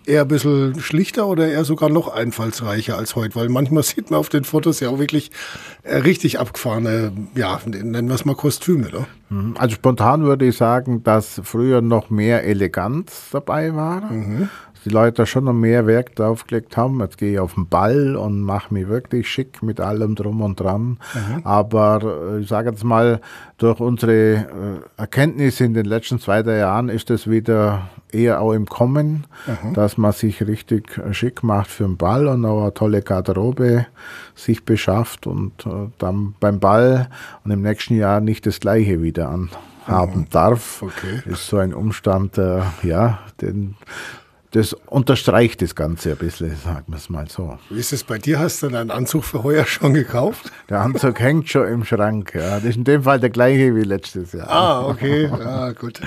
eher 0.09 0.23
ein 0.23 0.27
bisschen 0.27 0.79
schlichter 0.79 1.27
oder 1.27 1.47
eher 1.47 1.63
sogar 1.63 1.89
noch 1.89 2.07
einfallsreicher 2.07 2.97
als 2.97 3.15
heute? 3.15 3.35
Weil 3.35 3.49
manchmal 3.49 3.83
sieht 3.83 4.11
man 4.11 4.19
auf 4.19 4.29
den 4.29 4.43
Fotos 4.43 4.79
ja 4.79 4.89
auch 4.89 4.99
wirklich 4.99 5.31
äh, 5.83 5.97
richtig 5.97 6.39
abgefahrene, 6.39 7.13
ja, 7.35 7.59
nennen 7.65 8.07
wir 8.07 8.15
es 8.15 8.25
mal 8.25 8.35
Kostüme. 8.35 8.89
Ne? 8.89 9.05
Mhm. 9.29 9.55
Also 9.57 9.75
spontan 9.75 10.23
würde 10.23 10.45
ich 10.45 10.57
sagen, 10.57 11.03
dass 11.03 11.39
früher 11.43 11.81
noch 11.81 12.09
mehr 12.09 12.43
Eleganz 12.43 13.29
dabei 13.31 13.75
war. 13.75 14.11
Mhm 14.11 14.49
die 14.85 14.89
Leute 14.89 15.25
schon 15.25 15.45
noch 15.45 15.53
mehr 15.53 15.87
Werk 15.87 16.15
draufgelegt 16.15 16.77
haben. 16.77 16.99
Jetzt 17.01 17.17
gehe 17.17 17.33
ich 17.33 17.39
auf 17.39 17.55
den 17.55 17.67
Ball 17.67 18.15
und 18.15 18.41
mache 18.41 18.73
mich 18.73 18.87
wirklich 18.87 19.29
schick 19.29 19.61
mit 19.61 19.79
allem 19.79 20.15
drum 20.15 20.41
und 20.41 20.59
dran. 20.59 20.99
Mhm. 21.13 21.41
Aber 21.43 22.33
äh, 22.33 22.39
ich 22.39 22.47
sage 22.47 22.69
jetzt 22.69 22.83
mal, 22.83 23.19
durch 23.57 23.79
unsere 23.79 24.13
äh, 24.13 24.45
Erkenntnisse 24.97 25.65
in 25.65 25.73
den 25.73 25.85
letzten 25.85 26.19
zwei, 26.19 26.43
drei 26.43 26.57
Jahren 26.57 26.89
ist 26.89 27.09
es 27.09 27.29
wieder 27.29 27.89
eher 28.11 28.41
auch 28.41 28.53
im 28.53 28.65
Kommen, 28.65 29.25
mhm. 29.45 29.73
dass 29.73 29.97
man 29.97 30.13
sich 30.13 30.45
richtig 30.47 30.97
äh, 30.97 31.13
schick 31.13 31.43
macht 31.43 31.69
für 31.69 31.83
den 31.83 31.97
Ball 31.97 32.27
und 32.27 32.45
auch 32.45 32.61
eine 32.61 32.73
tolle 32.73 33.01
Garderobe 33.01 33.85
sich 34.35 34.63
beschafft 34.63 35.27
und 35.27 35.67
dann 35.97 36.35
beim 36.39 36.61
Ball 36.61 37.09
und 37.43 37.51
im 37.51 37.61
nächsten 37.61 37.97
Jahr 37.97 38.21
nicht 38.21 38.45
das 38.45 38.61
gleiche 38.61 39.01
wieder 39.01 39.29
anhaben 39.29 40.21
mhm. 40.21 40.29
darf. 40.29 40.81
Okay. 40.81 41.21
Ist 41.25 41.47
so 41.47 41.57
ein 41.57 41.73
Umstand, 41.73 42.37
äh, 42.37 42.61
ja, 42.83 43.19
den 43.41 43.75
das 44.51 44.73
unterstreicht 44.87 45.61
das 45.61 45.75
Ganze 45.75 46.11
ein 46.11 46.17
bisschen, 46.17 46.55
sagen 46.55 46.85
wir 46.87 46.97
es 46.97 47.09
mal 47.09 47.27
so. 47.29 47.59
Wie 47.69 47.79
ist 47.79 47.93
es 47.93 48.03
bei 48.03 48.17
dir? 48.17 48.39
Hast 48.39 48.63
du 48.63 48.69
deinen 48.69 48.89
Anzug 48.89 49.23
für 49.23 49.43
heuer 49.43 49.65
schon 49.65 49.93
gekauft? 49.93 50.51
Der 50.69 50.81
Anzug 50.81 51.19
hängt 51.19 51.49
schon 51.49 51.67
im 51.67 51.85
Schrank. 51.85 52.33
Ja. 52.33 52.55
Das 52.55 52.65
ist 52.65 52.77
in 52.77 52.83
dem 52.83 53.03
Fall 53.03 53.19
der 53.19 53.29
gleiche 53.29 53.75
wie 53.75 53.83
letztes 53.83 54.33
Jahr. 54.33 54.49
Ah, 54.49 54.87
okay. 54.87 55.25
Ja, 55.27 55.71
gut. 55.73 56.01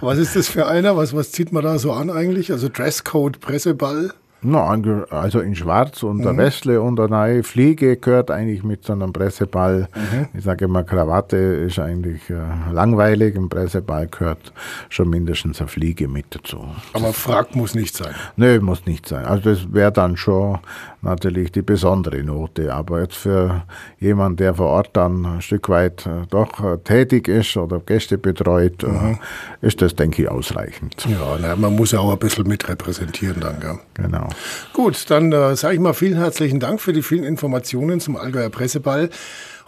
Was 0.00 0.18
ist 0.18 0.36
das 0.36 0.48
für 0.48 0.66
einer? 0.66 0.96
Was, 0.96 1.14
was 1.14 1.32
zieht 1.32 1.52
man 1.52 1.64
da 1.64 1.78
so 1.78 1.92
an 1.92 2.10
eigentlich? 2.10 2.52
Also 2.52 2.68
Dresscode, 2.68 3.40
Presseball? 3.40 4.12
Na, 4.48 4.78
also 5.10 5.40
in 5.40 5.56
Schwarz 5.56 6.04
und 6.04 6.18
mhm. 6.18 6.22
der 6.22 6.36
Westle 6.36 6.80
und 6.80 7.00
eine 7.00 7.08
neue 7.08 7.42
Fliege 7.42 7.96
gehört 7.96 8.30
eigentlich 8.30 8.62
mit 8.62 8.84
so 8.84 8.92
einem 8.92 9.12
Presseball. 9.12 9.88
Mhm. 9.94 10.28
Ich 10.34 10.44
sage 10.44 10.66
immer, 10.66 10.84
Krawatte 10.84 11.36
ist 11.36 11.80
eigentlich 11.80 12.30
äh, 12.30 12.36
langweilig. 12.72 13.34
Im 13.34 13.48
Presseball 13.48 14.06
gehört 14.06 14.52
schon 14.88 15.10
mindestens 15.10 15.60
eine 15.60 15.66
Fliege 15.66 16.06
mit 16.06 16.26
dazu. 16.30 16.64
Aber 16.92 17.12
Frack 17.12 17.56
muss 17.56 17.74
nicht 17.74 17.96
sein. 17.96 18.14
Nö, 18.36 18.60
muss 18.60 18.86
nicht 18.86 19.08
sein. 19.08 19.24
Also 19.24 19.50
das 19.50 19.72
wäre 19.72 19.90
dann 19.90 20.16
schon 20.16 20.60
natürlich 21.02 21.50
die 21.50 21.62
besondere 21.62 22.22
Note. 22.22 22.72
Aber 22.72 23.00
jetzt 23.00 23.16
für 23.16 23.64
jemanden, 23.98 24.36
der 24.36 24.54
vor 24.54 24.66
Ort 24.66 24.90
dann 24.92 25.26
ein 25.26 25.42
Stück 25.42 25.68
weit 25.68 26.06
äh, 26.06 26.26
doch 26.30 26.62
äh, 26.62 26.78
tätig 26.78 27.26
ist 27.26 27.56
oder 27.56 27.80
Gäste 27.80 28.16
betreut, 28.16 28.84
mhm. 28.84 29.18
ist 29.60 29.82
das, 29.82 29.96
denke 29.96 30.22
ich, 30.22 30.28
ausreichend. 30.28 31.04
Ja, 31.08 31.36
na, 31.40 31.56
man 31.56 31.74
muss 31.74 31.90
ja 31.90 31.98
auch 31.98 32.12
ein 32.12 32.18
bisschen 32.18 32.46
mitrepräsentieren 32.46 33.40
dann. 33.40 33.58
Gell? 33.58 33.78
Genau. 33.94 34.28
Gut, 34.72 35.10
dann 35.10 35.32
äh, 35.32 35.56
sage 35.56 35.74
ich 35.74 35.80
mal 35.80 35.94
vielen 35.94 36.16
herzlichen 36.16 36.60
Dank 36.60 36.80
für 36.80 36.92
die 36.92 37.02
vielen 37.02 37.24
Informationen 37.24 38.00
zum 38.00 38.16
Allgäuer 38.16 38.50
Presseball. 38.50 39.10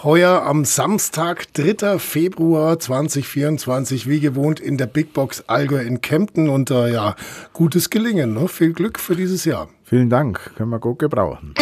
Heuer 0.05 0.43
am 0.43 0.65
Samstag, 0.65 1.53
3. 1.55 1.99
Februar 1.99 2.79
2024, 2.79 4.09
wie 4.09 4.21
gewohnt 4.21 4.61
in 4.61 4.77
der 4.77 4.87
Big 4.87 5.13
Box 5.13 5.43
Allgäu 5.49 5.81
in 5.83 6.01
Kempten. 6.01 6.49
Und 6.49 6.71
äh, 6.71 6.93
ja, 6.93 7.17
gutes 7.53 7.91
Gelingen. 7.91 8.35
Ne? 8.35 8.47
Viel 8.47 8.73
Glück 8.73 9.01
für 9.01 9.17
dieses 9.17 9.45
Jahr. 9.45 9.69
Vielen 9.83 10.09
Dank, 10.09 10.53
können 10.57 10.71
wir 10.71 10.79
gut 10.79 11.01
gebrauchen. 11.01 11.55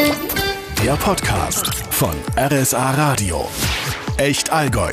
Der 0.84 0.92
Podcast 0.96 1.74
von 1.90 2.14
RSA 2.36 2.90
Radio. 2.90 3.48
Echt 4.18 4.52
Allgäu. 4.52 4.92